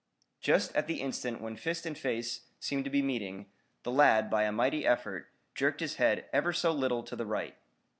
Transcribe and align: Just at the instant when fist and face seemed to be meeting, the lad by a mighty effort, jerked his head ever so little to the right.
Just 0.39 0.75
at 0.75 0.87
the 0.87 0.99
instant 0.99 1.41
when 1.41 1.55
fist 1.55 1.85
and 1.85 1.95
face 1.95 2.47
seemed 2.59 2.85
to 2.85 2.89
be 2.89 3.03
meeting, 3.03 3.51
the 3.83 3.91
lad 3.91 4.31
by 4.31 4.45
a 4.45 4.51
mighty 4.51 4.83
effort, 4.83 5.29
jerked 5.53 5.79
his 5.79 5.97
head 5.97 6.25
ever 6.33 6.51
so 6.53 6.71
little 6.71 7.03
to 7.03 7.15
the 7.15 7.27
right. 7.27 7.55